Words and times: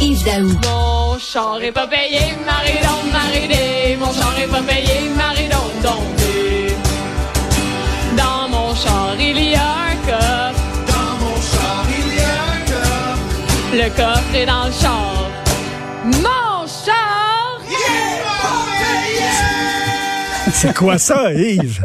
Yves 0.00 0.24
Daou. 0.24 0.48
Mon 0.64 1.18
char 1.18 1.62
est 1.62 1.72
pas 1.72 1.86
payé, 1.86 2.20
Marie-Don, 2.46 3.12
Marie-Dé. 3.12 3.96
Mon 3.98 4.12
char 4.12 4.34
est 4.42 4.46
pas 4.46 4.62
payé, 4.62 5.10
Marie-Don, 5.14 5.66
Don, 5.82 6.02
Dans 8.16 8.48
mon 8.48 8.74
char, 8.74 9.14
il 9.18 9.38
y 9.38 9.54
a 9.54 9.70
un 9.90 9.96
coffre. 10.06 10.62
Dans 10.86 11.12
mon 11.22 11.36
char, 11.36 11.84
il 11.98 12.14
y 12.16 12.20
a 12.20 12.34
un 12.54 12.60
coffre. 12.72 13.26
Le 13.74 13.88
coffre 13.90 14.34
est 14.34 14.46
dans 14.46 14.64
le 14.66 14.72
char. 14.72 15.30
Mon 16.04 16.66
char! 16.66 17.60
C'est 20.52 20.74
quoi 20.74 20.98
ça, 20.98 21.32
Yves? 21.32 21.82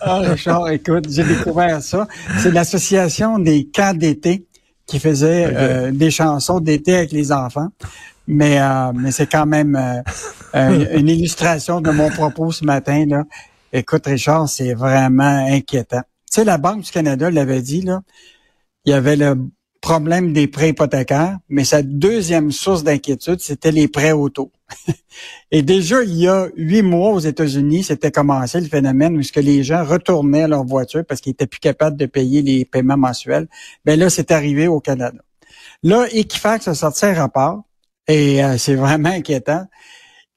Ah, 0.00 0.18
Richard, 0.18 0.68
écoute, 0.68 1.06
j'ai 1.08 1.24
découvert 1.24 1.80
ça. 1.82 2.06
C'est 2.38 2.52
l'association 2.52 3.38
des 3.38 3.66
camps 3.72 3.94
d'été 3.94 4.44
qui 4.92 5.00
faisait 5.00 5.46
euh, 5.46 5.90
des 5.90 6.10
chansons 6.10 6.60
d'été 6.60 6.94
avec 6.94 7.12
les 7.12 7.32
enfants. 7.32 7.68
Mais, 8.26 8.60
euh, 8.60 8.92
mais 8.94 9.10
c'est 9.10 9.26
quand 9.26 9.46
même 9.46 9.74
euh, 9.74 10.02
euh, 10.54 10.98
une 10.98 11.08
illustration 11.08 11.80
de 11.80 11.90
mon 11.90 12.10
propos 12.10 12.52
ce 12.52 12.66
matin. 12.66 13.06
Là. 13.06 13.24
Écoute, 13.72 14.04
Richard, 14.04 14.50
c'est 14.50 14.74
vraiment 14.74 15.46
inquiétant. 15.48 16.02
Tu 16.30 16.40
sais, 16.40 16.44
la 16.44 16.58
Banque 16.58 16.82
du 16.82 16.90
Canada 16.90 17.30
l'avait 17.30 17.62
dit, 17.62 17.80
là, 17.80 18.02
il 18.84 18.90
y 18.90 18.92
avait 18.92 19.16
le 19.16 19.34
problème 19.82 20.32
des 20.32 20.46
prêts 20.46 20.70
hypothécaires, 20.70 21.36
mais 21.50 21.64
sa 21.64 21.82
deuxième 21.82 22.52
source 22.52 22.84
d'inquiétude, 22.84 23.40
c'était 23.40 23.72
les 23.72 23.88
prêts 23.88 24.12
auto. 24.12 24.50
Et 25.50 25.62
déjà, 25.62 26.02
il 26.02 26.14
y 26.14 26.28
a 26.28 26.48
huit 26.56 26.82
mois 26.82 27.10
aux 27.10 27.18
États-Unis, 27.18 27.82
c'était 27.82 28.12
commencé 28.12 28.60
le 28.60 28.68
phénomène 28.68 29.16
où 29.16 29.22
ce 29.22 29.32
que 29.32 29.40
les 29.40 29.62
gens 29.62 29.84
retournaient 29.84 30.44
à 30.44 30.48
leur 30.48 30.64
voiture 30.64 31.04
parce 31.06 31.20
qu'ils 31.20 31.32
étaient 31.32 31.48
plus 31.48 31.60
capables 31.60 31.98
de 31.98 32.06
payer 32.06 32.40
les 32.40 32.64
paiements 32.64 32.96
mensuels. 32.96 33.48
Ben 33.84 33.98
là, 33.98 34.08
c'est 34.08 34.30
arrivé 34.30 34.68
au 34.68 34.80
Canada. 34.80 35.18
Là, 35.82 36.06
Equifax 36.12 36.68
a 36.68 36.74
sorti 36.74 37.04
un 37.04 37.14
rapport 37.14 37.64
et 38.06 38.42
euh, 38.42 38.56
c'est 38.56 38.76
vraiment 38.76 39.10
inquiétant. 39.10 39.66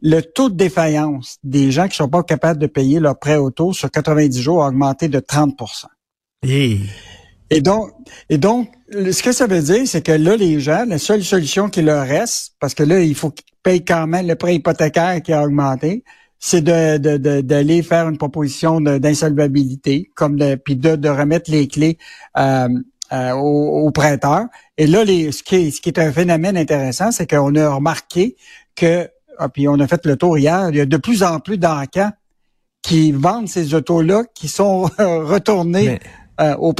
Le 0.01 0.21
taux 0.21 0.49
de 0.49 0.55
défaillance 0.55 1.37
des 1.43 1.71
gens 1.71 1.87
qui 1.87 1.95
sont 1.95 2.09
pas 2.09 2.23
capables 2.23 2.59
de 2.59 2.67
payer 2.67 2.99
leur 2.99 3.17
prêt 3.17 3.37
auto 3.37 3.73
sur 3.73 3.89
90 3.91 4.41
jours 4.41 4.63
a 4.63 4.67
augmenté 4.67 5.07
de 5.07 5.19
30 5.19 5.55
Hey. 6.43 6.81
et 7.49 7.61
donc, 7.61 7.91
et 8.29 8.37
donc, 8.37 8.69
ce 9.11 9.23
que 9.23 9.31
ça 9.31 9.47
veut 9.47 9.61
dire, 9.61 9.87
c'est 9.87 10.01
que 10.01 10.11
là, 10.11 10.35
les 10.35 10.59
gens, 10.59 10.85
la 10.87 10.97
seule 10.97 11.23
solution 11.23 11.69
qui 11.69 11.81
leur 11.81 12.05
reste, 12.05 12.53
parce 12.59 12.73
que 12.73 12.83
là, 12.83 13.01
il 13.01 13.15
faut 13.15 13.31
qu'ils 13.31 13.45
payent 13.63 13.83
quand 13.83 14.07
même 14.07 14.27
le 14.27 14.35
prêt 14.35 14.55
hypothécaire 14.55 15.21
qui 15.21 15.33
a 15.33 15.43
augmenté, 15.43 16.03
c'est 16.39 16.61
de, 16.61 16.97
de, 16.97 17.41
d'aller 17.41 17.81
faire 17.81 18.07
une 18.07 18.17
proposition 18.17 18.79
d'insolvabilité, 18.81 20.11
comme 20.15 20.37
de, 20.37 20.55
puis 20.55 20.75
de, 20.75 20.95
de 20.95 21.09
remettre 21.09 21.49
les 21.49 21.67
clés 21.67 21.97
euh, 22.37 22.67
euh, 23.11 23.31
aux, 23.31 23.91
prêteurs. 23.91 24.45
Et 24.77 24.87
là, 24.87 25.03
les, 25.03 25.31
ce, 25.31 25.43
qui 25.43 25.55
est, 25.55 25.71
ce 25.71 25.81
qui 25.81 25.89
est 25.89 25.99
un 25.99 26.11
phénomène 26.11 26.57
intéressant, 26.57 27.11
c'est 27.11 27.29
qu'on 27.29 27.55
a 27.55 27.69
remarqué 27.69 28.35
que, 28.75 29.09
ah, 29.39 29.49
puis 29.49 29.67
on 29.67 29.79
a 29.79 29.87
fait 29.87 30.05
le 30.05 30.17
tour 30.17 30.37
hier, 30.37 30.69
il 30.69 30.75
y 30.75 30.81
a 30.81 30.85
de 30.85 30.97
plus 30.97 31.23
en 31.23 31.39
plus 31.39 31.57
d'encans 31.57 32.11
qui 32.81 33.11
vendent 33.11 33.47
ces 33.47 33.73
autos-là, 33.73 34.23
qui 34.35 34.47
sont 34.47 34.83
retournés 34.99 35.99
euh, 36.39 36.55
aux. 36.57 36.73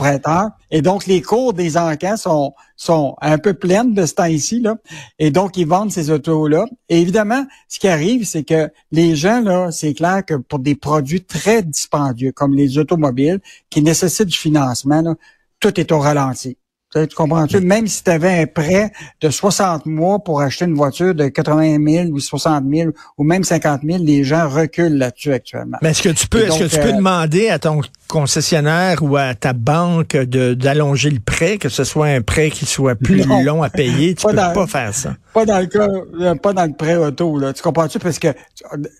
Et 0.72 0.82
donc, 0.82 1.06
les 1.06 1.22
cours 1.22 1.54
des 1.54 1.78
encans 1.78 2.18
sont, 2.18 2.54
sont 2.76 3.16
un 3.22 3.38
peu 3.38 3.54
pleines 3.54 3.94
de 3.94 4.06
ce 4.06 4.14
temps-ci. 4.14 4.60
Là. 4.60 4.76
Et 5.20 5.32
donc, 5.32 5.58
ils 5.58 5.68
vendent 5.68 5.92
ces 5.92 6.10
autos-là. 6.10 6.66
Et 6.90 7.02
évidemment, 7.02 7.46
ce 7.68 7.80
qui 7.80 7.88
arrive, 7.88 8.26
c'est 8.26 8.44
que 8.44 8.70
les 8.92 9.16
gens, 9.16 9.42
là, 9.42 9.72
c'est 9.72 9.94
clair 9.94 10.24
que 10.26 10.36
pour 10.36 10.60
des 10.60 10.76
produits 10.76 11.24
très 11.24 11.64
dispendieux, 11.64 12.32
comme 12.32 12.54
les 12.54 12.78
automobiles, 12.78 13.40
qui 13.70 13.82
nécessitent 13.82 14.28
du 14.28 14.38
financement, 14.38 15.02
là, 15.02 15.16
tout 15.60 15.80
est 15.80 15.92
au 15.92 16.00
ralenti. 16.00 16.58
Tu 16.94 17.08
comprends-tu? 17.14 17.60
Même 17.60 17.88
si 17.88 18.04
tu 18.06 18.10
avais 18.10 18.42
un 18.44 18.46
prêt 18.46 18.90
de 19.20 19.30
60 19.30 19.86
mois 19.86 20.20
pour 20.24 20.40
acheter 20.40 20.64
une 20.64 20.76
voiture 20.76 21.14
de 21.14 21.28
80 21.28 21.78
000 21.86 22.08
ou 22.12 22.20
60 22.20 22.64
000 22.74 22.92
ou 23.18 23.24
même 23.26 23.44
50 23.44 23.82
000, 23.84 24.02
les 24.02 24.24
gens 24.24 24.48
reculent 24.48 24.98
là-dessus 24.98 25.34
actuellement. 25.34 25.78
Mais 25.82 25.90
est-ce 25.90 26.02
que 26.04 26.10
tu 26.10 26.26
peux, 26.28 26.44
est-ce 26.46 26.60
que 26.60 26.64
tu 26.74 26.80
peux 26.80 26.94
euh, 26.94 26.98
demander 26.98 27.50
à 27.50 27.60
ton 27.60 27.82
concessionnaire 28.08 29.00
ou 29.04 29.18
à 29.18 29.36
ta 29.36 29.52
banque 29.52 30.16
de, 30.16 30.54
d'allonger 30.54 31.10
le 31.10 31.20
prêt, 31.20 31.58
que 31.58 31.68
ce 31.68 31.84
soit 31.84 32.08
un 32.08 32.22
prêt 32.22 32.50
qui 32.50 32.66
soit 32.66 32.96
plus 32.96 33.28
Non. 33.28 33.44
long 33.44 33.64
à 33.64 33.70
payer? 33.70 34.16
Tu 34.16 34.26
peux 34.26 34.34
dans- 34.34 34.54
pas 34.54 34.66
faire 34.68 34.94
ça. 34.94 35.16
Pas 35.34 35.46
dans 35.46 35.60
le 35.60 35.66
cas, 35.66 35.90
euh, 36.22 36.36
pas 36.36 36.54
dans 36.54 36.66
le 36.66 36.74
prêt 36.78 36.96
auto, 36.96 37.38
là. 37.38 37.52
Tu 37.52 37.62
comprends-tu? 37.62 38.00
Parce 38.00 38.20
que 38.20 38.30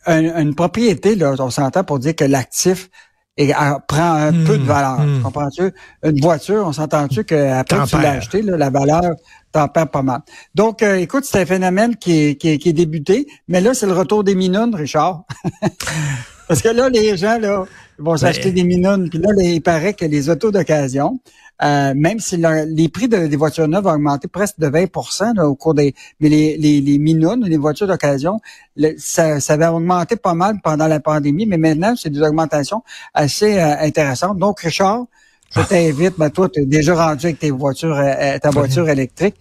un- 0.06 0.42
une 0.42 0.54
propriété, 0.54 1.16
là, 1.16 1.34
on 1.40 1.50
s'entend 1.50 1.86
pour 1.86 2.00
dire 2.00 2.14
que 2.16 2.26
l'actif 2.26 2.90
est- 3.38 3.52
a- 3.54 3.80
prend 3.88 4.14
un 4.14 4.32
Hmm, 4.32 4.44
peu 4.46 4.58
de 4.58 4.64
valeur. 4.64 5.00
hmm. 5.00 5.18
Tu 5.18 5.22
comprends-tu? 5.24 5.72
Une 6.04 6.20
voiture, 6.22 6.64
on 6.68 6.72
s'entend-tu 6.74 7.24
qu'après 7.24 7.86
tu 7.86 7.96
l'as 8.02 8.12
acheté, 8.12 8.42
là, 8.42 8.58
la 8.58 8.70
valeur 8.70 9.02
t'en 9.52 9.68
perds 9.68 9.90
pas 9.90 10.02
mal. 10.02 10.20
Donc, 10.54 10.84
euh, 10.84 10.96
écoute, 10.96 11.24
c'est 11.26 11.40
un 11.42 11.46
phénomène 11.46 11.96
qui 11.96 12.12
est, 12.30 12.36
qui 12.36 12.50
est, 12.50 12.58
qui 12.58 12.70
est 12.70 12.74
débuté, 12.74 13.26
mais 13.48 13.62
là, 13.62 13.74
c'est 13.74 13.86
le 13.86 13.94
retour 13.94 14.24
des 14.24 14.36
minounes, 14.36 14.76
Richard. 14.76 15.24
Parce 16.48 16.62
que 16.62 16.70
là, 16.70 16.90
les 16.90 17.18
gens, 17.18 17.40
là, 17.40 17.66
vont 17.98 18.18
s'acheter 18.18 18.52
des 18.52 18.64
minounes. 18.64 19.10
Puis 19.10 19.20
là, 19.20 19.30
là, 19.36 19.44
il 19.44 19.62
paraît 19.62 19.94
que 19.94 20.06
les 20.06 20.30
autos 20.30 20.52
d'occasion, 20.52 21.20
euh, 21.64 21.94
même 21.96 22.20
si 22.20 22.38
le- 22.38 22.66
les 22.68 22.90
prix 22.90 23.08
de- 23.08 23.28
des 23.28 23.36
voitures 23.38 23.68
neuves 23.68 23.88
ont 23.88 23.94
augmenté 23.94 24.28
presque 24.28 24.60
de 24.60 24.68
20 24.68 25.34
là, 25.36 25.48
au 25.48 25.56
cours 25.56 25.74
des... 25.74 25.94
Mais 26.20 26.30
les, 26.30 26.58
les, 26.58 26.82
les 26.82 26.98
minounes, 26.98 27.46
les 27.46 27.58
voitures 27.58 27.88
d'occasion, 27.88 28.40
le- 28.76 28.96
ça, 28.98 29.40
ça 29.40 29.54
avait 29.54 29.68
augmenté 29.68 30.16
pas 30.16 30.34
mal 30.34 30.60
pendant 30.64 30.88
la 30.88 31.00
pandémie, 31.00 31.46
mais 31.46 31.58
maintenant, 31.58 31.96
c'est 31.96 32.10
des 32.10 32.22
augmentations 32.22 32.84
assez 33.14 33.58
euh, 33.60 33.76
intéressantes. 33.80 34.38
Donc, 34.38 34.60
Richard, 34.60 35.06
je 35.56 35.62
t'invite, 35.70 36.16
ben, 36.18 36.30
toi, 36.30 36.50
tu 36.50 36.62
es 36.62 36.66
déjà 36.66 36.94
rendu 36.96 37.28
avec 37.28 37.40
tes 37.40 37.52
voitures, 37.52 37.96
euh, 37.98 38.14
euh, 38.20 38.40
ta 38.40 38.50
voiture 38.50 38.90
électrique. 38.90 39.36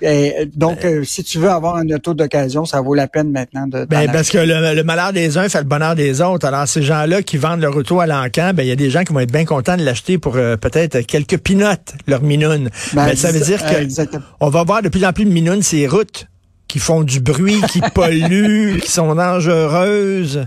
Et, 0.00 0.34
euh, 0.40 0.44
donc, 0.54 0.84
euh, 0.84 1.02
si 1.04 1.24
tu 1.24 1.38
veux 1.38 1.50
avoir 1.50 1.76
un 1.76 1.88
auto 1.90 2.14
d'occasion, 2.14 2.64
ça 2.64 2.80
vaut 2.80 2.94
la 2.94 3.08
peine 3.08 3.30
maintenant 3.32 3.66
de... 3.66 3.84
Ben, 3.84 4.10
parce 4.12 4.30
que 4.30 4.38
le, 4.38 4.74
le 4.74 4.84
malheur 4.84 5.12
des 5.12 5.36
uns 5.38 5.48
fait 5.48 5.58
le 5.58 5.64
bonheur 5.64 5.94
des 5.96 6.20
autres. 6.20 6.46
Alors, 6.46 6.68
ces 6.68 6.82
gens-là 6.82 7.22
qui 7.22 7.36
vendent 7.36 7.60
leur 7.60 7.76
auto 7.76 7.98
à 8.00 8.06
l'encan, 8.06 8.52
ben, 8.54 8.62
il 8.62 8.68
y 8.68 8.72
a 8.72 8.76
des 8.76 8.90
gens 8.90 9.02
qui 9.04 9.12
vont 9.12 9.20
être 9.20 9.32
bien 9.32 9.44
contents 9.44 9.76
de 9.76 9.84
l'acheter 9.84 10.18
pour 10.18 10.36
euh, 10.36 10.56
peut-être 10.56 11.00
quelques 11.00 11.38
pinottes, 11.38 11.94
leur 12.06 12.22
minoune. 12.22 12.70
Ben, 12.92 13.06
Mais 13.06 13.16
ça 13.16 13.32
veut 13.32 13.40
dire 13.40 13.60
euh, 13.64 13.72
que 13.74 13.82
exactement. 13.82 14.22
on 14.40 14.50
va 14.50 14.62
voir 14.64 14.82
de 14.82 14.88
plus 14.88 15.04
en 15.04 15.12
plus 15.12 15.24
de 15.24 15.30
minounes 15.30 15.62
ces 15.62 15.86
routes 15.88 16.26
qui 16.68 16.78
font 16.78 17.02
du 17.02 17.20
bruit, 17.20 17.60
qui 17.70 17.80
polluent, 17.94 18.78
qui 18.80 18.90
sont 18.90 19.14
dangereuses. 19.14 20.46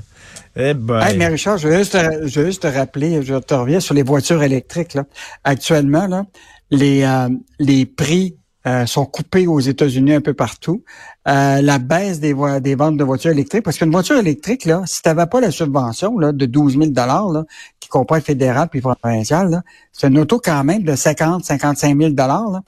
Eh 0.55 0.73
ben, 0.73 0.99
Hey, 1.01 1.17
mais 1.17 1.27
Richard, 1.27 1.57
je 1.57 1.67
veux 1.67 1.77
juste, 1.77 1.93
te- 1.93 2.27
je 2.27 2.39
veux 2.39 2.45
juste 2.47 2.61
te 2.63 2.67
rappeler, 2.67 3.21
je 3.23 3.35
te 3.35 3.53
reviens 3.53 3.79
sur 3.79 3.93
les 3.95 4.03
voitures 4.03 4.43
électriques. 4.43 4.93
Là. 4.93 5.03
Actuellement, 5.43 6.07
là, 6.07 6.25
les, 6.71 7.03
euh, 7.03 7.29
les 7.59 7.85
prix 7.85 8.35
euh, 8.67 8.85
sont 8.85 9.05
coupés 9.05 9.47
aux 9.47 9.59
États-Unis 9.59 10.13
un 10.13 10.21
peu 10.21 10.33
partout. 10.33 10.83
Euh, 11.27 11.61
la 11.61 11.79
baisse 11.79 12.19
des, 12.19 12.35
des 12.61 12.75
ventes 12.75 12.97
de 12.97 13.03
voitures 13.03 13.31
électriques, 13.31 13.63
parce 13.63 13.77
qu'une 13.77 13.91
voiture 13.91 14.17
électrique, 14.17 14.65
là, 14.65 14.83
si 14.85 15.01
tu 15.01 15.09
n'avais 15.09 15.25
pas 15.25 15.41
la 15.41 15.51
subvention 15.51 16.17
là, 16.19 16.31
de 16.31 16.45
12 16.45 16.77
000 16.77 16.91
là, 16.95 17.43
qui 17.79 17.89
comprend 17.89 18.19
fédéral 18.21 18.69
puis 18.69 18.81
provincial, 18.81 19.63
c'est 19.91 20.07
une 20.07 20.19
auto 20.19 20.39
quand 20.39 20.63
même 20.63 20.83
de 20.83 20.95
50 20.95 21.43
55 21.43 21.97
000 21.97 22.13
là. 22.15 22.61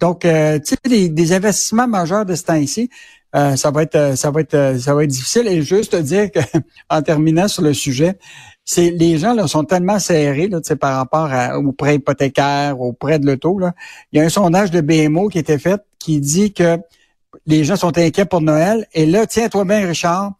Donc, 0.00 0.24
euh, 0.24 0.58
tu 0.58 0.76
sais, 0.82 1.08
des, 1.08 1.32
investissements 1.32 1.86
majeurs 1.86 2.24
de 2.24 2.34
ce 2.34 2.44
temps-ci, 2.44 2.88
euh, 3.36 3.54
ça 3.56 3.70
va 3.70 3.82
être, 3.82 4.16
ça 4.16 4.30
va 4.30 4.40
être, 4.40 4.76
ça 4.78 4.94
va 4.94 5.04
être 5.04 5.10
difficile. 5.10 5.46
Et 5.46 5.62
juste 5.62 5.92
te 5.92 5.96
dire 5.96 6.30
que, 6.30 6.40
en 6.90 7.02
terminant 7.02 7.48
sur 7.48 7.62
le 7.62 7.74
sujet, 7.74 8.18
c'est 8.72 8.90
les 8.90 9.18
gens 9.18 9.34
là 9.34 9.48
sont 9.48 9.64
tellement 9.64 9.98
serrés 9.98 10.46
là, 10.46 10.60
par 10.78 10.96
rapport 10.96 11.28
à, 11.32 11.58
aux 11.58 11.72
prêts 11.72 11.96
hypothécaires, 11.96 12.80
aux 12.80 12.92
prêts 12.92 13.18
de 13.18 13.26
l'auto. 13.26 13.58
Là. 13.58 13.72
Il 14.12 14.18
y 14.18 14.22
a 14.22 14.24
un 14.24 14.28
sondage 14.28 14.70
de 14.70 14.80
BMO 14.80 15.28
qui 15.28 15.40
été 15.40 15.58
fait 15.58 15.82
qui 15.98 16.20
dit 16.20 16.52
que 16.52 16.78
les 17.46 17.64
gens 17.64 17.74
sont 17.74 17.98
inquiets 17.98 18.26
pour 18.26 18.40
Noël. 18.40 18.86
Et 18.94 19.06
là, 19.06 19.26
tiens-toi 19.26 19.64
bien, 19.64 19.84
Richard, 19.84 20.34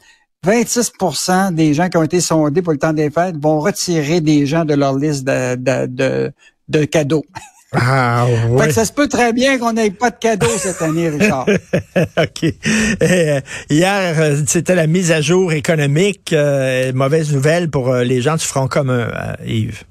26% 0.47 1.55
des 1.55 1.75
gens 1.75 1.89
qui 1.89 1.97
ont 1.97 2.05
été 2.05 2.21
sondés 2.21 2.63
pour 2.63 2.73
le 2.73 2.79
temps 2.79 2.93
des 2.93 3.11
fêtes 3.11 3.35
vont 3.37 3.59
retirer 3.59 4.21
des 4.21 4.47
gens 4.47 4.65
de 4.65 4.75
leur 4.75 4.97
liste 4.97 5.25
de, 5.25 6.33
de 6.69 6.85
cadeaux. 6.85 7.25
Ah, 7.73 8.27
Fait 8.27 8.49
ouais. 8.49 8.67
que 8.67 8.73
ça 8.73 8.85
se 8.85 8.93
peut 8.93 9.07
très 9.07 9.33
bien 9.33 9.59
qu'on 9.59 9.73
n'ait 9.73 9.91
pas 9.91 10.11
de 10.11 10.17
cadeaux 10.17 10.47
cette 10.59 10.83
année, 10.83 11.09
Richard. 11.09 11.47
OK. 11.97 12.55
Euh, 13.03 13.41
hier, 13.69 14.15
euh, 14.19 14.43
c'était 14.47 14.75
la 14.75 14.89
mise 14.89 15.13
à 15.13 15.21
jour 15.21 15.53
économique. 15.53 16.33
Euh, 16.33 16.93
mauvaise 16.93 17.33
nouvelle 17.33 17.71
pour 17.71 17.91
euh, 17.91 18.03
les 18.03 18.23
gens 18.23 18.37
du 18.37 18.45
Front 18.45 18.67
commun, 18.67 19.09
Yves. 19.47 19.85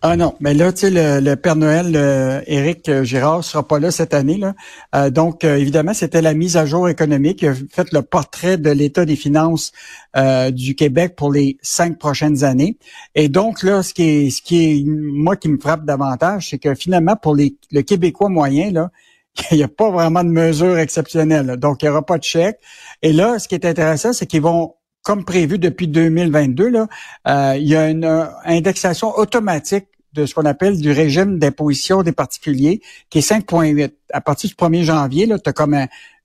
Ah 0.00 0.16
non, 0.16 0.36
mais 0.38 0.54
là, 0.54 0.72
tu 0.72 0.82
sais, 0.82 0.90
le, 0.90 1.18
le 1.18 1.34
Père 1.34 1.56
Noël, 1.56 1.92
euh, 1.96 2.40
Éric 2.46 3.02
Girard, 3.02 3.42
sera 3.42 3.66
pas 3.66 3.80
là 3.80 3.90
cette 3.90 4.14
année. 4.14 4.38
Là. 4.38 4.54
Euh, 4.94 5.10
donc, 5.10 5.42
euh, 5.42 5.56
évidemment, 5.56 5.92
c'était 5.92 6.22
la 6.22 6.34
mise 6.34 6.56
à 6.56 6.66
jour 6.66 6.88
économique. 6.88 7.42
Il 7.42 7.48
a 7.48 7.54
fait 7.54 7.92
le 7.92 8.02
portrait 8.02 8.58
de 8.58 8.70
l'état 8.70 9.04
des 9.04 9.16
finances 9.16 9.72
euh, 10.16 10.52
du 10.52 10.76
Québec 10.76 11.16
pour 11.16 11.32
les 11.32 11.58
cinq 11.62 11.98
prochaines 11.98 12.44
années. 12.44 12.78
Et 13.16 13.28
donc, 13.28 13.64
là, 13.64 13.82
ce 13.82 13.92
qui 13.92 14.04
est, 14.04 14.30
ce 14.30 14.40
qui 14.40 14.70
est 14.70 14.84
moi 14.86 15.34
qui 15.34 15.48
me 15.48 15.58
frappe 15.58 15.84
davantage, 15.84 16.50
c'est 16.50 16.58
que 16.58 16.76
finalement, 16.76 17.16
pour 17.16 17.34
les, 17.34 17.56
le 17.72 17.82
Québécois 17.82 18.28
moyen, 18.28 18.70
là, 18.70 18.90
il 19.50 19.56
n'y 19.56 19.64
a 19.64 19.68
pas 19.68 19.90
vraiment 19.90 20.22
de 20.22 20.30
mesures 20.30 20.78
exceptionnelles. 20.78 21.46
là. 21.46 21.56
Donc, 21.56 21.82
il 21.82 21.86
n'y 21.86 21.90
aura 21.90 22.06
pas 22.06 22.18
de 22.18 22.24
chèque. 22.24 22.60
Et 23.02 23.12
là, 23.12 23.40
ce 23.40 23.48
qui 23.48 23.56
est 23.56 23.64
intéressant, 23.64 24.12
c'est 24.12 24.26
qu'ils 24.26 24.42
vont 24.42 24.74
comme 25.02 25.24
prévu 25.24 25.58
depuis 25.58 25.88
2022, 25.88 26.68
là, 26.68 26.86
euh, 27.26 27.56
il 27.56 27.66
y 27.66 27.76
a 27.76 27.88
une 27.88 28.04
euh, 28.04 28.26
indexation 28.44 29.16
automatique 29.16 29.86
de 30.12 30.26
ce 30.26 30.34
qu'on 30.34 30.44
appelle 30.44 30.80
du 30.80 30.90
régime 30.90 31.38
d'imposition 31.38 32.02
des 32.02 32.12
particuliers, 32.12 32.80
qui 33.10 33.18
est 33.18 33.28
5,8. 33.28 33.92
À 34.12 34.20
partir 34.20 34.50
du 34.50 34.56
1er 34.56 34.82
janvier, 34.82 35.26
tu 35.26 35.48
as 35.48 35.52
comme 35.52 35.76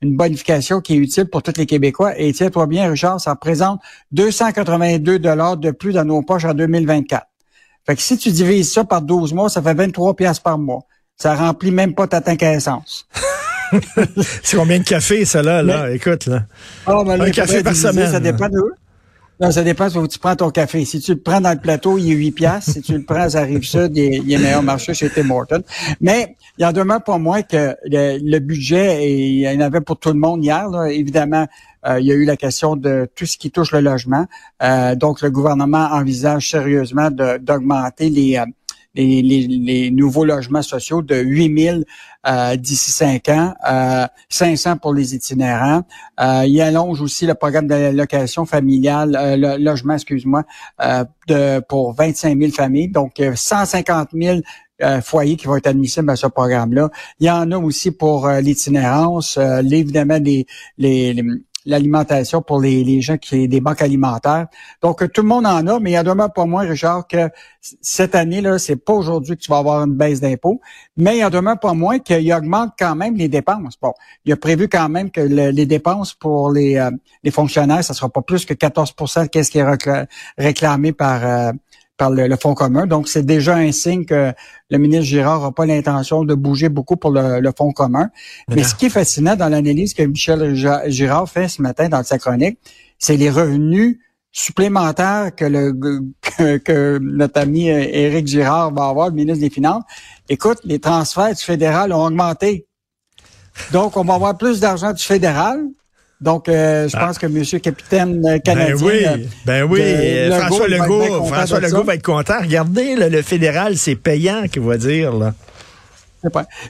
une 0.01 0.15
bonification 0.15 0.81
qui 0.81 0.93
est 0.93 0.97
utile 0.97 1.25
pour 1.25 1.43
tous 1.43 1.57
les 1.57 1.65
Québécois. 1.65 2.17
Et 2.19 2.31
tiens-toi 2.33 2.67
bien, 2.67 2.89
Richard, 2.89 3.19
ça 3.19 3.31
représente 3.31 3.81
282 4.11 5.19
dollars 5.19 5.57
de 5.57 5.71
plus 5.71 5.93
dans 5.93 6.05
nos 6.05 6.21
poches 6.21 6.45
en 6.45 6.53
2024. 6.53 7.27
Fait 7.85 7.95
que 7.95 8.01
si 8.01 8.17
tu 8.17 8.31
divises 8.31 8.71
ça 8.71 8.85
par 8.85 9.01
12 9.01 9.33
mois, 9.33 9.49
ça 9.49 9.61
fait 9.61 9.73
23 9.73 10.15
pièces 10.15 10.39
par 10.39 10.57
mois. 10.57 10.83
Ça 11.17 11.35
remplit 11.35 11.71
même 11.71 11.93
pas 11.93 12.07
ta 12.07 12.21
tank. 12.21 12.43
c'est 14.44 14.57
combien 14.57 14.80
de 14.80 14.83
café, 14.83 15.25
ça, 15.25 15.42
là? 15.42 15.63
là? 15.63 15.92
Écoute, 15.92 16.25
là. 16.27 16.44
Oh, 16.88 17.04
ben, 17.06 17.21
un 17.21 17.30
café 17.31 17.63
par 17.63 17.75
semaine. 17.75 18.12
Ça 18.12 18.19
dépend 18.19 18.50
de 18.50 18.60
non, 19.39 19.51
ça 19.51 19.63
dépend 19.63 19.89
où 19.89 20.07
tu 20.07 20.19
prends 20.19 20.36
ton 20.36 20.51
café. 20.51 20.86
Si 20.86 21.00
tu 21.00 21.15
le 21.15 21.19
prends 21.19 21.42
dans 21.42 21.51
le 21.51 21.60
plateau, 21.60 21.98
il 21.98 22.12
est 22.12 22.15
8 22.15 22.31
piastres. 22.31 22.71
si 22.71 22.81
tu 22.81 22.94
le 22.94 23.04
prends 23.04 23.36
à 23.36 23.42
rive 23.42 23.63
sud, 23.63 23.98
il 23.98 24.31
est, 24.31 24.38
meilleur 24.38 24.62
marché 24.62 24.94
chez 24.94 25.10
Tim 25.10 25.30
Hortons. 25.31 25.63
Mais 26.00 26.36
il 26.57 26.65
en 26.65 26.71
demeure 26.71 27.04
pas 27.04 27.18
moins 27.18 27.42
que 27.42 27.75
le, 27.83 28.39
budget, 28.39 29.04
et 29.04 29.18
il 29.18 29.39
y 29.39 29.50
en 29.50 29.60
avait 29.60 29.81
pour 29.81 29.98
tout 29.98 30.10
le 30.10 30.19
monde 30.19 30.45
hier, 30.45 30.69
là, 30.69 30.86
évidemment, 30.89 31.48
euh, 31.86 32.00
il 32.00 32.06
y 32.06 32.12
a 32.12 32.15
eu 32.15 32.25
la 32.25 32.38
question 32.38 32.75
de 32.75 33.10
tout 33.15 33.25
ce 33.25 33.38
qui 33.38 33.50
touche 33.50 33.71
le 33.71 33.81
logement. 33.81 34.27
Euh, 34.62 34.95
donc, 34.95 35.21
le 35.21 35.31
gouvernement 35.31 35.89
envisage 35.92 36.50
sérieusement 36.50 37.10
d'augmenter 37.12 38.10
les, 38.10 38.38
euh, 38.38 38.45
les, 38.95 39.21
les, 39.21 39.91
nouveaux 39.91 40.25
logements 40.25 40.61
sociaux 40.61 41.01
de 41.01 41.15
8 41.15 41.59
000 41.63 41.77
euh, 42.27 42.55
d'ici 42.55 42.91
5 42.91 43.29
ans, 43.29 43.53
euh, 43.69 44.07
500 44.29 44.77
pour 44.77 44.93
les 44.93 45.15
itinérants. 45.15 45.83
Euh, 46.19 46.45
il 46.47 46.61
allonge 46.61 47.01
aussi 47.01 47.25
le 47.25 47.33
programme 47.33 47.67
de 47.67 47.91
location 47.91 48.45
familiale, 48.45 49.15
euh, 49.19 49.35
le 49.35 49.63
logement, 49.63 49.95
excuse-moi, 49.95 50.43
euh, 50.81 51.03
de, 51.27 51.59
pour 51.67 51.93
25 51.93 52.37
000 52.37 52.51
familles. 52.51 52.89
Donc, 52.89 53.21
150 53.35 54.09
000 54.13 54.39
foyers 55.01 55.37
qui 55.37 55.47
vont 55.47 55.55
être 55.55 55.67
admissibles 55.67 56.09
à 56.09 56.15
ce 56.15 56.27
programme-là. 56.27 56.89
Il 57.19 57.27
y 57.27 57.31
en 57.31 57.51
a 57.51 57.57
aussi 57.57 57.91
pour 57.91 58.27
l'itinérance, 58.27 59.37
évidemment 59.37 60.19
les, 60.21 60.45
les 60.77 61.23
l'alimentation 61.65 62.42
pour 62.42 62.60
les, 62.60 62.83
les 62.83 63.01
gens 63.01 63.18
qui 63.18 63.36
ont 63.36 63.45
des 63.45 63.62
banques 63.62 63.81
alimentaires. 63.81 64.48
Donc, 64.81 65.12
tout 65.12 65.21
le 65.21 65.27
monde 65.27 65.45
en 65.45 65.65
a, 65.68 65.80
mais 65.80 65.92
il 65.92 65.94
y 65.94 65.98
a 65.98 66.04
demain 66.04 66.30
pas 66.30 66.45
moins, 66.45 66.63
Richard, 66.63 67.07
que 67.07 67.30
cette 67.81 68.15
année-là, 68.15 68.60
c'est 68.60 68.75
pas 68.75 68.94
aujourd'hui 68.94 69.36
que 69.36 69.42
tu 69.42 69.50
vas 69.50 69.57
avoir 69.57 69.83
une 69.83 69.94
baisse 69.94 70.19
d'impôts, 70.19 70.60
mais 70.98 71.18
il 71.18 71.19
y 71.19 71.24
a 71.24 71.30
demain 71.30 71.56
pas 71.56 71.74
moins 71.74 72.00
qu'il 72.00 72.33
augmente 72.33 72.74
quand 72.77 72.95
même 72.95 73.15
les 73.15 73.30
dépenses. 73.30 73.77
Bon, 73.81 73.94
il 74.25 74.33
a 74.33 74.38
prévu 74.38 74.68
quand 74.68 74.89
même 74.89 75.12
que 75.12 75.21
les 75.21 75.65
dépenses 75.65 76.13
pour 76.13 76.51
les, 76.51 76.77
euh, 76.77 76.92
les 77.24 77.31
fonctionnaires, 77.31 77.83
ça 77.83 77.94
sera 77.94 78.10
pas 78.10 78.21
plus 78.21 78.45
que 78.45 78.54
14% 78.54 79.30
qu'est-ce 79.30 79.51
qui 79.51 79.60
est 79.60 80.07
réclamé 80.38 80.92
par 80.92 81.25
euh, 81.25 81.51
par 81.97 82.09
le, 82.09 82.35
Fonds 82.35 82.53
commun. 82.53 82.87
Donc, 82.87 83.07
c'est 83.07 83.25
déjà 83.25 83.55
un 83.55 83.71
signe 83.71 84.05
que 84.05 84.33
le 84.69 84.77
ministre 84.77 85.05
Girard 85.05 85.41
n'a 85.41 85.51
pas 85.51 85.65
l'intention 85.65 86.23
de 86.23 86.33
bouger 86.33 86.69
beaucoup 86.69 86.97
pour 86.97 87.11
le, 87.11 87.51
Fonds 87.57 87.71
commun. 87.71 88.09
Mais, 88.49 88.63
ce 88.63 88.75
qui 88.75 88.87
est 88.87 88.89
fascinant 88.89 89.35
dans 89.35 89.49
l'analyse 89.49 89.93
que 89.93 90.03
Michel 90.03 90.55
Girard 90.87 91.29
fait 91.29 91.47
ce 91.47 91.61
matin 91.61 91.89
dans 91.89 92.03
sa 92.03 92.17
chronique, 92.17 92.57
c'est 92.97 93.17
les 93.17 93.29
revenus 93.29 93.99
supplémentaires 94.31 95.33
que, 95.35 95.45
le, 95.45 96.57
que, 96.57 96.99
notre 96.99 97.39
ami 97.39 97.69
euh, 97.69 97.85
Éric 97.91 98.27
Girard 98.27 98.73
va 98.73 98.87
avoir, 98.87 99.09
le 99.09 99.13
ministre 99.13 99.41
des 99.41 99.51
Finances. 99.51 99.83
Écoute, 100.27 100.57
les 100.63 100.79
transferts 100.79 101.35
du 101.35 101.43
fédéral 101.43 101.93
ont 101.93 102.05
augmenté. 102.05 102.65
Donc, 103.71 103.95
on 103.95 104.03
va 104.03 104.15
avoir 104.15 104.37
plus 104.37 104.59
d'argent 104.59 104.91
du 104.91 105.03
fédéral, 105.03 105.63
donc, 106.23 106.47
euh, 106.47 106.87
je 106.87 106.95
ah. 106.95 107.07
pense 107.07 107.17
que 107.17 107.25
M. 107.25 107.43
Capitaine 107.59 108.25
euh, 108.25 108.39
canadien... 108.39 108.75
Ben 108.75 108.83
oui, 108.85 109.05
euh, 109.05 109.17
ben 109.45 109.63
oui. 109.63 110.39
François 110.39 110.67
Legault, 110.69 111.25
François 111.25 111.59
Legault 111.59 111.83
va 111.83 111.95
être 111.95 112.03
content. 112.03 112.39
Regardez, 112.41 112.95
le 112.95 113.21
fédéral, 113.21 113.75
c'est 113.77 113.95
payant, 113.95 114.43
qu'il 114.47 114.61
va 114.61 114.77
dire. 114.77 115.11
là. 115.13 115.33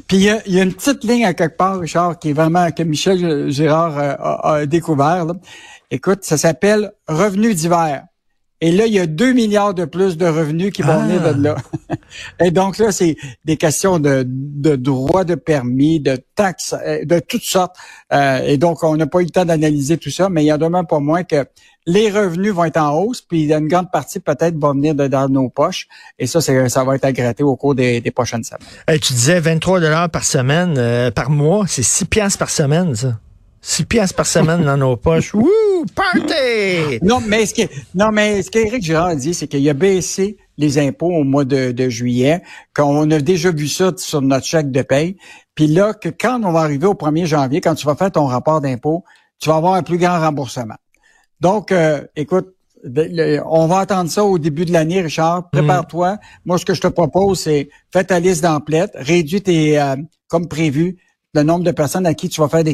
Puis 0.08 0.18
il 0.18 0.24
y, 0.24 0.60
a, 0.60 0.64
une 0.64 0.74
petite 0.74 1.04
ligne 1.04 1.26
à 1.26 1.36
quelque 1.36 1.56
part, 1.56 1.80
Richard, 1.80 2.18
qui 2.18 2.32
est 2.32 2.34
vraiment 2.34 2.72
que 2.72 2.82
Michel 2.82 3.52
Girard 3.52 3.96
a, 4.44 4.66
découvert. 4.66 5.28
Écoute, 5.92 6.24
ça 6.24 6.38
s'appelle 6.38 6.92
revenu 7.08 7.54
d'hiver. 7.54 8.06
Et 8.64 8.72
là, 8.72 8.86
il 8.86 8.94
y 8.94 9.00
a 9.00 9.08
2 9.08 9.34
milliards 9.34 9.74
de 9.74 9.84
plus 9.84 10.16
de 10.16 10.26
revenus 10.26 10.72
qui 10.72 10.84
vont 10.84 10.98
venir 11.04 11.22
de 11.22 11.44
là. 11.44 11.58
Ah. 11.90 11.96
Et 12.46 12.50
donc 12.50 12.78
là, 12.78 12.94
c'est 12.94 13.18
des 13.44 13.58
questions 13.58 14.00
de, 14.00 14.24
de 14.26 14.78
droits 14.78 15.26
de 15.26 15.36
permis, 15.36 16.00
de 16.00 16.18
taxes, 16.34 16.74
euh, 16.82 17.04
de 17.04 17.20
toutes 17.20 17.44
sortes. 17.44 17.76
Euh, 18.14 18.40
et 18.46 18.56
donc, 18.58 18.82
on 18.86 18.96
n'a 18.96 19.06
pas 19.06 19.20
eu 19.20 19.26
le 19.26 19.32
temps 19.32 19.44
d'analyser 19.44 19.98
tout 19.98 20.12
ça, 20.12 20.30
mais 20.30 20.46
il 20.46 20.48
y 20.48 20.54
en 20.54 20.62
a 20.62 20.70
même 20.70 20.88
pas 20.88 21.00
moins 21.00 21.24
que 21.24 21.46
les 21.86 22.10
revenus 22.10 22.54
vont 22.54 22.64
être 22.64 22.78
en 22.78 22.98
hausse, 23.02 23.20
puis 23.20 23.52
une 23.52 23.68
grande 23.68 23.92
partie 23.92 24.22
peut-être 24.22 24.58
va 24.58 24.72
venir 24.72 24.96
de 24.96 25.08
dans 25.08 25.28
nos 25.28 25.50
poches. 25.50 25.90
Et 26.18 26.26
ça, 26.26 26.40
ça 26.40 26.84
va 26.86 26.96
être 26.96 27.04
à 27.04 27.12
gratter 27.12 27.44
au 27.44 27.58
cours 27.58 27.76
des, 27.76 28.02
prochaines 28.16 28.46
semaines. 28.46 29.00
tu 29.02 29.12
disais 29.12 29.42
23 29.42 29.82
dollars 29.82 30.10
par 30.10 30.24
semaine, 30.24 30.76
euh, 30.78 31.12
par 31.12 31.30
mois, 31.30 31.66
c'est 31.68 31.84
6 31.84 32.06
piastres 32.06 32.40
par 32.40 32.50
semaine, 32.50 32.96
ça. 32.96 33.20
6 33.66 33.86
piastres 33.86 34.16
par 34.16 34.28
semaine 34.28 34.64
dans 34.64 34.76
nos 34.76 34.98
poches. 34.98 35.34
Wouh! 35.34 35.86
Party! 35.96 37.00
Non, 37.02 37.22
mais 37.26 37.46
ce 37.46 37.54
que, 37.54 37.62
non, 37.96 38.12
mais 38.12 38.44
ce 38.44 38.52
qu'Éric 38.52 38.84
Girard 38.84 39.08
a 39.08 39.16
dit, 39.16 39.34
c'est 39.34 39.48
qu'il 39.48 39.68
a 39.70 39.74
baissé 39.74 40.38
les 40.58 40.78
impôts 40.78 41.12
au 41.12 41.24
mois 41.24 41.46
de, 41.46 41.90
juillet, 41.90 42.42
qu'on 42.76 43.10
a 43.10 43.20
déjà 43.20 43.52
vu 43.52 43.70
ça 43.70 43.92
sur 43.96 44.22
notre 44.22 44.46
chèque 44.46 44.70
de 44.70 44.82
paye. 44.82 45.16
Puis 45.56 45.68
là, 45.68 45.94
que 45.94 46.10
quand 46.10 46.42
on 46.44 46.52
va 46.52 46.60
arriver 46.60 46.88
au 46.88 46.94
1er 46.94 47.26
janvier, 47.26 47.62
quand 47.62 47.74
tu 47.74 47.86
vas 47.86 47.96
faire 47.96 48.12
ton 48.12 48.26
rapport 48.26 48.60
d'impôt, 48.60 49.06
tu 49.40 49.50
vas 49.50 49.56
avoir 49.56 49.76
un 49.76 49.84
plus 49.84 49.98
grand 49.98 50.20
remboursement. 50.20 50.76
Donc, 51.40 51.72
euh, 51.72 52.02
écoute, 52.18 52.54
on 52.86 53.68
va 53.68 53.80
attendre 53.80 54.10
ça 54.10 54.26
au 54.26 54.38
début 54.38 54.66
de 54.66 54.74
l'année, 54.74 55.02
Richard. 55.02 55.50
Prépare-toi. 55.52 56.18
Moi, 56.44 56.58
ce 56.58 56.66
que 56.66 56.74
je 56.74 56.82
te 56.82 56.88
propose, 56.88 57.40
c'est 57.40 57.70
fais 57.94 58.04
ta 58.04 58.20
liste 58.20 58.44
d'emplettes, 58.44 58.92
réduis 58.96 59.42
tes, 59.42 59.80
euh, 59.80 59.96
comme 60.28 60.50
prévu, 60.50 60.98
le 61.34 61.44
nombre 61.44 61.64
de 61.64 61.72
personnes 61.72 62.06
à 62.06 62.14
qui 62.14 62.30
tu 62.30 62.42
vas 62.42 62.50
faire 62.50 62.64
des 62.64 62.74